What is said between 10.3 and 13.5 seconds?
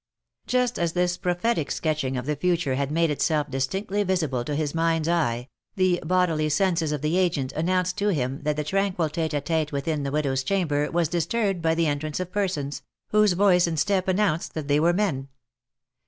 chamber was disturbed by the entrance of persons, whose